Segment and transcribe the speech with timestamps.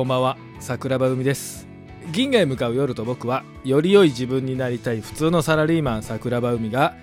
[0.00, 1.68] こんばんは桜庭海です。
[2.10, 6.94] 銀河へ向かう夜と僕はより良い自分になりたい普通のサラリーマン桜庭海が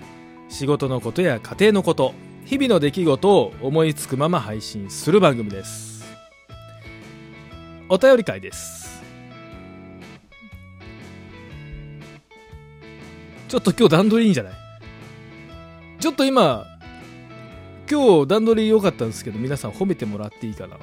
[0.50, 6.05] 仕事のことや家庭のこと日々の出来事を思いつくまま配信する番組です。
[7.88, 9.04] お便り会です。
[13.48, 14.54] ちょっと今日段取りいいんじゃない？
[16.00, 16.66] ちょっと今
[17.88, 20.77] 今日段取り良かったんですけど皆さん褒めてもらっていいかな？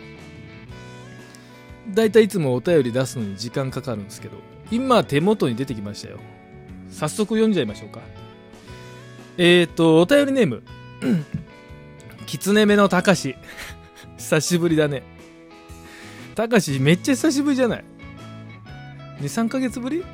[1.89, 4.39] だいたいいつもお便り出すのに時間かかるんですけど
[4.71, 6.19] 今手元に出てきましたよ。
[6.91, 8.01] 早速読んじゃいましょうか。
[9.37, 10.63] えっ、ー、とお便りネーム。
[12.27, 13.37] きつねめのたかし
[14.17, 15.03] 久しぶりだね。
[16.35, 17.85] たかしめっちゃ久しぶりじゃない
[19.21, 20.05] ？23ヶ月ぶり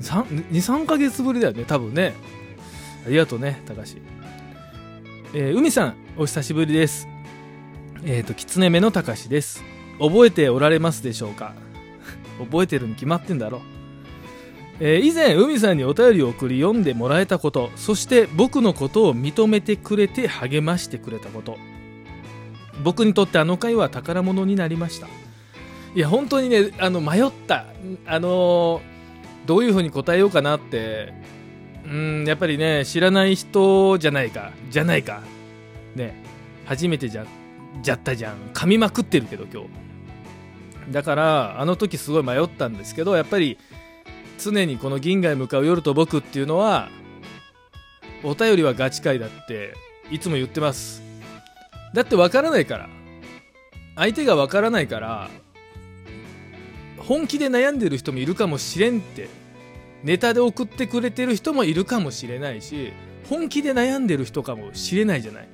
[0.00, 2.14] ？23ヶ月ぶりだよね多分ね。
[3.06, 3.96] ありがとうねたかし
[5.32, 7.08] えー、海さんお久しぶりです。
[8.04, 9.69] えっ、ー、ときつねめのたかしです。
[10.00, 11.54] 覚えておられますでしょうか？
[12.40, 13.62] 覚えてるに決まってんだろ
[14.82, 21.58] えー、以前海さんにお便りを送り読んでもらえたことそして僕のことを認めてくれて励ましてくれたこと。
[22.82, 25.06] 僕にとってあの回は宝物になりました。
[25.94, 27.66] いや本当にねあの迷った。
[28.06, 31.12] あのー、どういうふうに答えようかなって。
[31.84, 35.20] うんやっぱりね知らない人じゃないかじゃないか。
[35.94, 36.22] ね
[36.64, 37.26] 初めてじゃ
[37.82, 38.36] じゃったじゃん。
[38.54, 39.68] 噛みまくってるけど今日。
[40.90, 43.58] だからあの時すごい迷ったんですけどやっぱり
[44.38, 46.88] 常にこの銀河へ向かう夜と僕っていうのは
[48.22, 49.74] お便りはガチ会だって
[50.10, 51.02] いつも言ってます。
[51.94, 52.88] だってわからないから
[53.96, 55.28] 相手がわからないから
[56.98, 59.28] 本気で悩んでる人もいるかもしれんって
[60.04, 62.92] ネタで送ってくれてる人もいるかもしれないし
[63.28, 65.48] 本気で悩んでる人かもしれないじゃない。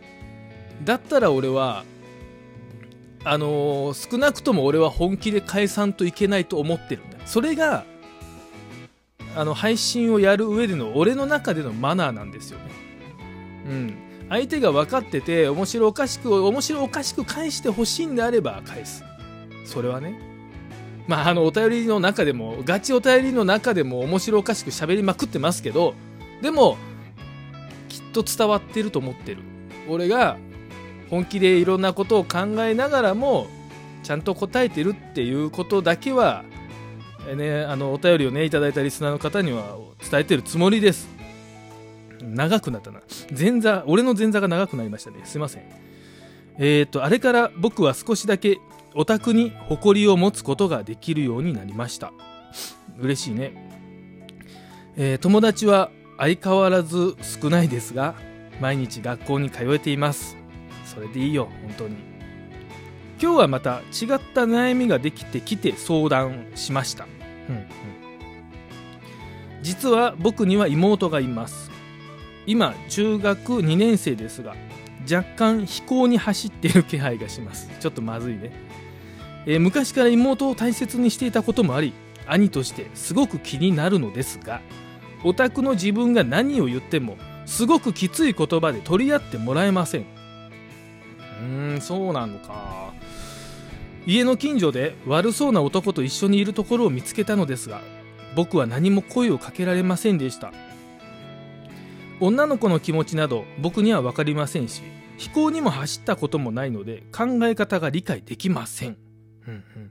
[0.84, 1.84] だったら俺は
[3.28, 7.18] あのー、少なくとも俺は本気で解散といけないと思ってるんだ。
[7.26, 7.84] それが
[9.34, 12.70] あの配信をやる上での俺の中でのマナーなんですよね。
[13.68, 13.96] うん。
[14.28, 19.02] 相手が分かってて面白おかしく面白おかしく返してほしいんであれば返す。
[19.64, 20.20] それはね。
[21.08, 25.94] まああのお便りの中でもガチお便りの中でも面白おかしく喋りまくってますけど
[26.42, 26.78] でも
[27.88, 29.42] きっと伝わってると思ってる。
[29.88, 30.38] 俺が
[31.10, 33.46] 本気でいろんなことを考えながらも
[34.02, 36.44] ちゃんと答えてるっていうことだけは、
[37.36, 39.76] ね、あのお便りをねいただいたリスナーの方には
[40.10, 41.08] 伝えてるつもりです。
[42.22, 43.00] 長くなったな。
[43.36, 45.20] 前座俺の前座が長くなりましたね。
[45.24, 45.62] すいません。
[46.58, 48.58] えっ、ー、とあれから僕は少しだけ
[48.94, 52.12] オタクに誇りを持つことができるようになりました。
[52.98, 53.52] 嬉しいね、
[54.96, 58.14] えー、友達は相変わらず少ないですが
[58.60, 60.36] 毎日学校に通えています。
[60.96, 61.96] それでいいよ本当に。
[63.20, 67.06] 今日はまた違った悩みができてきて相談しました、
[67.48, 67.66] うんうん、
[69.62, 71.70] 実は僕には妹がいます。
[72.46, 74.54] 今中学2年生ですが
[75.10, 77.70] 若干飛行に走っている気配がします。
[77.78, 78.52] ちょっとまずいね、
[79.44, 81.92] えー、昔から妹を大切にしていたこともあり
[82.26, 84.62] 兄としてすごく気になるのですが
[85.24, 90.15] オタクの自分が何を言ってもすごくきつい言葉で取り合ってもらえません
[91.40, 92.92] うんそうなのか。
[94.06, 97.80] 家の近所で悪そうな男と一緒にいるところを見つけたのですが
[98.36, 100.52] 僕は何も声をかけられませんでした。
[102.18, 104.80] 女の子の気持ちなど僕には分かりませんし
[105.18, 108.96] 飛行にも走ったこともないので考え方が理解できません、
[109.46, 109.90] うんうん、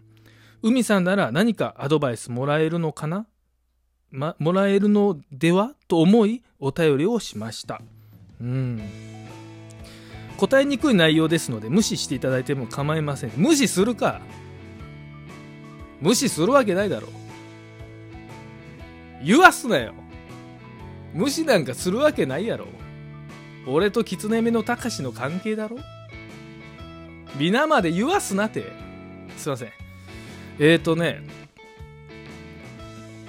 [0.64, 3.28] 海さんなら何かアドバイスもらえるのかな、
[4.10, 5.74] ま、もらえるのでは？
[5.88, 7.80] と思いお便りをしました。
[8.42, 8.82] うん
[10.36, 13.32] 答えにくい内容ですので無視していただいても構いません。
[13.36, 14.22] 無視するか。
[16.02, 17.12] 無視するわけないだろう。
[19.26, 19.94] 言わすなよ。
[21.14, 22.68] 無視なんかするわけないやろ。
[23.68, 25.78] 俺と狐目のたかしの関係だろ。
[27.38, 28.72] 皆まで言わすなって。
[29.38, 29.70] すいません。
[30.60, 31.24] えっ、ー、とね。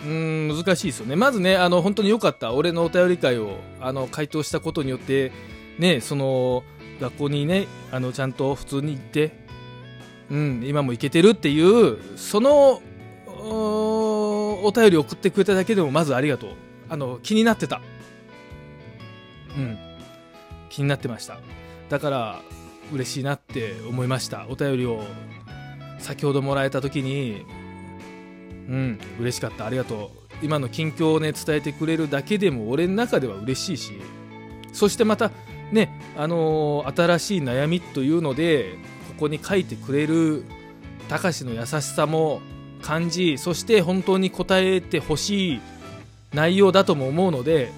[0.04, 1.16] うん難しいですよね。
[1.16, 2.52] まずねあの本当に良かった。
[2.52, 5.32] 俺のお便り会をあの回答したことによって
[5.78, 6.62] ねその
[7.00, 9.32] 学校にねあのちゃんと普通に行って、
[10.30, 12.82] うん、今も行けてるっていうその
[13.48, 16.50] お便り送ってくれただけでもまずありがとう。
[16.88, 17.80] あの気になってた。
[19.56, 19.78] うん。
[20.68, 21.38] 気になってました。
[21.88, 22.40] だから
[22.92, 24.46] 嬉しいなって思いました。
[24.48, 25.02] お便りを
[25.98, 27.44] 先ほどもらえた時に
[28.68, 29.66] うん嬉しかった。
[29.66, 30.44] ありがとう。
[30.44, 33.92] 今の近況をね伝えてくれるだけでも俺の中では嬉しいし。
[34.72, 35.30] そしてまた
[35.72, 38.74] ねあのー、新しい悩みというので
[39.08, 40.44] ここに書いてくれる
[41.08, 42.40] たかしの優しさも
[42.82, 45.60] 感じそして本当に答えてほしい
[46.32, 47.72] 内容だとも思うので、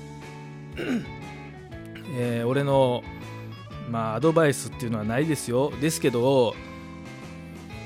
[2.16, 3.04] えー、俺の
[3.88, 5.72] まあアドバイスっていうのはないですよ。
[5.80, 6.54] ですけど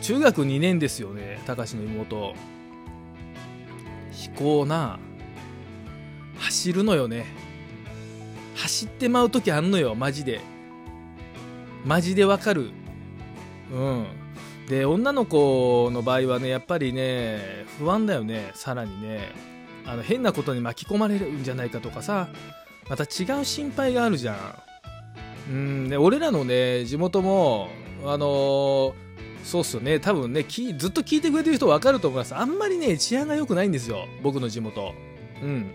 [0.01, 2.35] 中学2年ですよねたかしの妹。
[4.11, 4.99] 飛行な
[6.39, 7.27] 走るのよね。
[8.63, 10.41] 走ってまう時あんのよマジで。
[11.85, 12.71] マジでわかる。
[13.73, 14.07] うん。
[14.69, 19.33] で女の子の場合はねやっぱりね不安だよねさらにね。
[19.85, 22.29] あの変なことに巻き込まれるんじゃないかとかさ。
[22.89, 24.37] また違う心配があるじゃん。
[25.51, 25.89] うん。
[25.89, 27.69] で俺らのね地元も
[28.05, 28.93] あのー、
[29.43, 29.99] そうっすよね。
[29.99, 32.37] 多分ねずっと聞いてくれてる人分かると思います。
[32.37, 34.95] あんまりね治安が良くないんですよ僕の地元。
[35.43, 35.73] うん。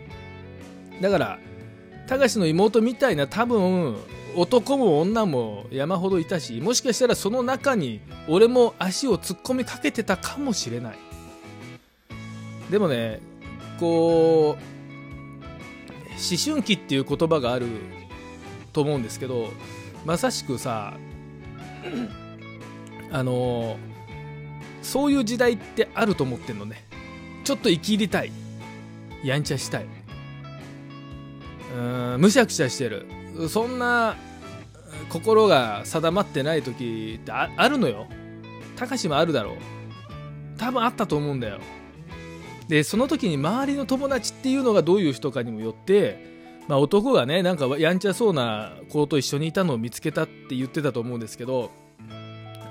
[1.01, 1.39] だから
[2.07, 3.97] たかしの妹みたいな多分
[4.35, 10.97] 男も女も山ほどいたしもしかしたらその中に俺も足を突っ込みかけてたかもしれない。
[12.71, 13.19] でもね
[13.79, 14.61] こう
[16.11, 17.67] 思春期っていう言葉がある
[18.73, 19.49] と思うんですけど
[20.05, 20.97] まさしくさ
[23.11, 23.77] あの
[24.81, 26.85] そういう時代ってあると思ってんのね。
[27.43, 28.31] ちょっと生きりたい。
[29.23, 29.96] やんちゃしたい。
[32.17, 33.05] むしゃくしゃしてる。
[33.49, 34.15] そんな
[35.09, 38.07] 心が定まってない時ってあるのよ。
[38.75, 39.55] たかしもあるだろう。
[40.57, 41.59] 多分あったと思うんだよ。
[42.67, 51.71] でその時に周りの友達っていうのがどういう人かにもよって、まあ、男がねなんかやんちゃそうな子と一緒にいたのを見つけたって言ってたと思うんですけど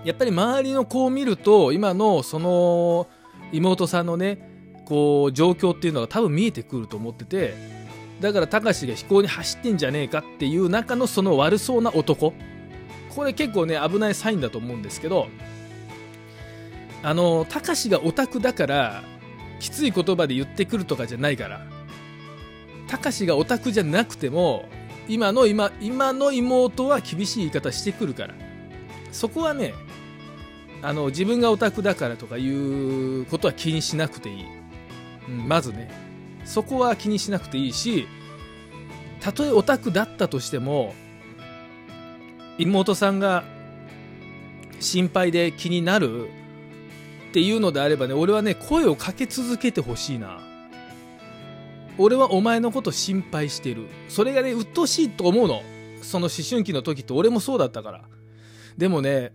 [0.04, 3.08] やっぱり周りの子を見ると今のその
[3.52, 7.54] 妹さんのねこう状況っていうのが多分見えてくると思ってて
[8.20, 12.32] だからたかしが飛行に走ってんじゃねえかっていう中のその悪そうな男。
[13.14, 15.28] これ結構ね危ないサインだと思うんですけど
[17.02, 19.04] あのたかしがオタクだから
[19.58, 21.66] きつい言葉で言ってくるとかじゃないから。
[22.88, 24.68] たかしがオタクじゃなくても
[25.08, 28.34] 今の今今の妹は厳しい言い方してくるから。
[29.12, 29.74] そこはね
[30.82, 34.44] あの自分がオタクだからとかいうことは気にしなくていい、
[35.28, 36.05] うん、まずね。
[36.46, 38.06] そこは気にしなくていいし
[39.20, 40.94] たとえオタクだったとしても
[42.58, 43.44] 妹さんが
[44.80, 50.40] 心配で気になるっていうのであればね、俺はね、声をかけ続けてほしいな。
[51.98, 53.88] 俺はお前のこと心配してる。
[54.08, 55.62] それがね、鬱陶しいと思うの。
[56.02, 58.04] その思春期の時って俺もそうだったから。
[58.78, 59.32] でもね、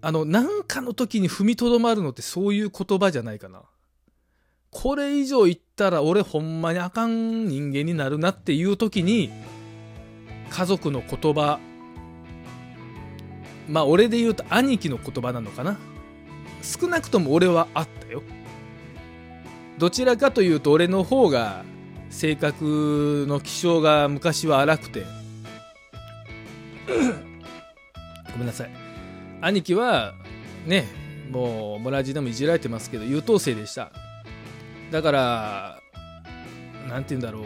[0.00, 3.62] あの、なんかの時に踏みとどまるのってそういう言葉じゃないかな。
[4.72, 9.30] これ以上言ったら俺ほんまにあかん人間になるなっていう時に、
[10.48, 11.60] 家族の言葉、
[13.68, 15.78] まあ俺で言うと兄貴の言葉なのかな。
[16.62, 18.22] 少なくとも俺はあったよ。
[19.78, 21.64] どちらかというと俺の方が
[22.08, 25.04] 性格の気性が昔は荒くて。
[28.32, 28.70] ごめんなさい。
[29.42, 30.14] 兄貴は
[30.66, 30.86] ね
[31.30, 33.92] もう村地でもいじられてますけど優等生でした。
[34.92, 35.80] だから
[36.88, 37.44] 何て言うんだろう。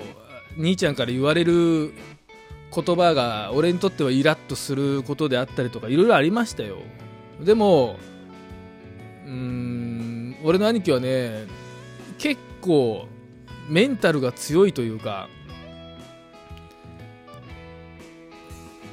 [0.58, 1.92] 兄ちゃんから言われる
[2.74, 6.78] 言葉が俺にとってはイラッとすることであったりとかいろいろありましたよ。
[7.40, 7.98] でも
[9.26, 11.46] うん俺の兄貴はね
[12.18, 13.06] 結構
[13.68, 15.28] メンタルが強いというか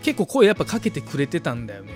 [0.03, 1.93] 結構声やっぱかけてくれてたんだよね。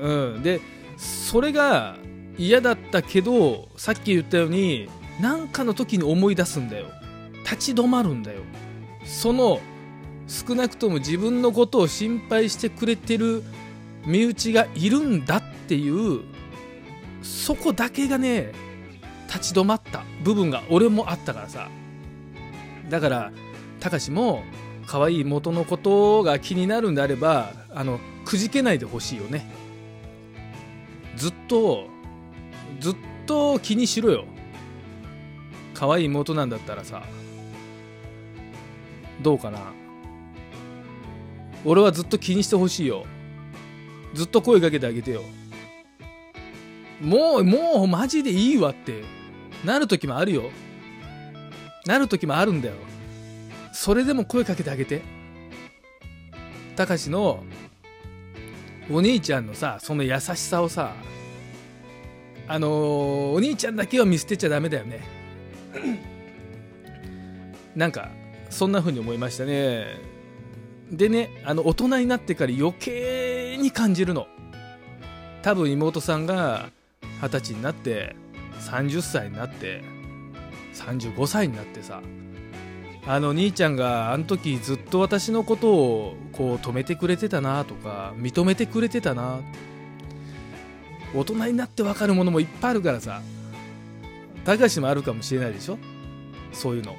[0.00, 0.42] うん。
[0.42, 0.60] で
[0.96, 1.96] それが
[2.38, 4.88] 嫌だったけどさっき言ったように
[5.20, 6.86] 何かの時に思い出すんだよ。
[7.44, 8.42] 立ち止まるんだよ。
[9.04, 9.60] その
[10.26, 13.42] 少なくとも自分のことを心配してくれてる
[14.06, 16.22] 身内がいるんだっていう
[17.22, 18.52] そこだけがね
[19.26, 20.04] 立ち止まった。
[20.22, 21.68] 部分が俺もあったからさ。
[22.88, 23.32] だから
[23.78, 24.42] たかしも
[24.86, 29.48] 可愛い元のことが気になるんであればあのくじけないでほしいよね。
[31.16, 31.86] ずっと
[32.78, 32.96] ずっ
[33.26, 34.24] と気にしろよ
[35.74, 37.02] 可愛い妹なんだったらさ
[39.22, 39.58] どうかな
[41.64, 43.04] 俺はずっと気にしてほしいよ
[44.14, 45.22] ずっと声かけてあげてよ
[47.00, 49.02] もう、もうマジでいいわって、
[49.64, 50.50] なる時もあるよ。
[51.86, 52.74] なる時もあるんだよ。
[53.72, 55.02] それでも声かけてあげて。
[56.76, 57.42] たかしの、
[58.90, 60.92] お兄ちゃんのさ、その優しさをさ、
[62.52, 65.04] あのー、お兄ちゃんだけは見捨てちゃダメだよね。
[67.76, 68.10] なんか、
[68.50, 69.86] そんな風に思いましたね。
[70.90, 74.26] でね、あの、大人になってから余計に感じるの。
[75.42, 76.70] 多分妹さんが、
[77.22, 78.16] 二十歳になって
[78.60, 79.82] 30歳になって
[80.74, 82.02] 35歳になってさ
[83.06, 89.70] あの兄ちゃんがあの時ずっと私のことをこう止めてくれてたなとか認めてくれてたなって
[91.14, 93.20] 大人になって分かるものもいっぱいあるからさ。
[94.44, 95.78] たかしもあるかもしれないでしょ？
[96.52, 96.96] そういうの。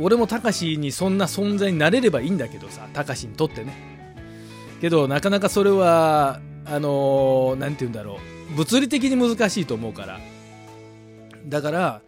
[0.00, 3.72] 俺もたかしにそんな存在になれればいいんだけどさたかしにとってね。
[4.80, 8.18] けどなかなかそれはあの何、ー、て言うんだろ
[8.52, 8.56] う。
[8.56, 10.18] 物理的に難しいと思うから。
[11.46, 12.00] だから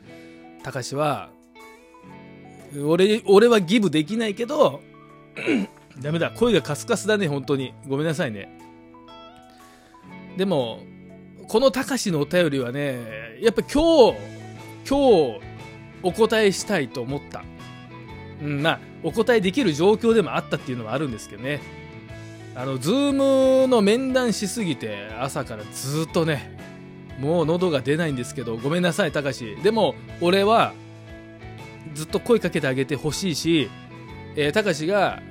[0.65, 1.31] たかしは
[2.85, 4.81] 俺俺はギブできないけど
[6.01, 6.33] ダメだ。
[6.33, 7.73] 声がカスカスだね本当に。
[7.87, 8.49] ごめんなさいね。
[10.37, 10.81] でも
[11.49, 14.19] このたかしのお便りはねやっぱ今日
[14.89, 15.41] 今日
[16.03, 17.45] お答えしたいと思った。
[18.43, 21.61] うん、まあお答えできる状況でもあったっていうのはあるんですけどね。
[22.55, 23.13] あのズー
[23.63, 26.57] ムの面談しすぎて朝からずっとね
[27.21, 30.73] もう喉が出ないんですけどごめんなさいたかしでも俺は
[31.93, 33.71] ずっと声かけてあげてほしいし
[34.55, 35.23] たかしが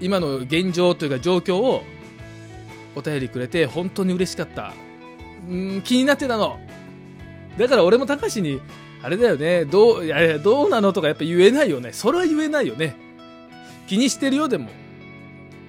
[0.00, 1.84] 今の現状というか状況を
[2.96, 4.72] お便りくれて本当に嬉しかった
[5.48, 6.58] うん気になってたの
[7.56, 8.60] だから俺もたかしに
[9.02, 11.92] あれだよね、どう、いやいや、どうなのとかやっぱ言えないよね。
[11.92, 12.96] それは言えないよね。
[13.86, 14.68] 気にしてるよ、でも。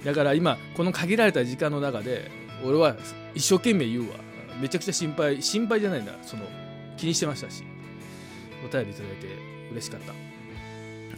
[0.03, 2.31] だから今、この限られた時間の中で、
[2.63, 2.95] 俺は
[3.35, 4.15] 一生懸命言うわ。
[4.59, 6.13] めちゃくちゃ心配、心配じゃないんだ。
[6.23, 6.43] その、
[6.97, 7.63] 気にしてましたし。
[8.67, 9.27] お便りいただいて
[9.71, 10.13] 嬉しかった。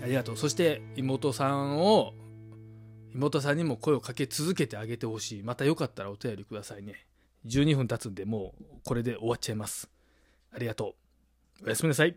[0.03, 0.37] ありがとう。
[0.37, 2.13] そして妹さんを、
[3.13, 5.43] 妹さんにも声をかけ続けてあげてほしい。
[5.43, 7.05] またよかったらお便りくださいね。
[7.45, 9.89] 12分経つんで、もうこれで終わっちゃいます。
[10.53, 10.95] ありがと
[11.61, 11.65] う。
[11.65, 12.15] おやすみなさい。